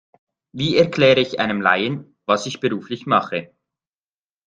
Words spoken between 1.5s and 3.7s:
Laien, was ich beruflich mache?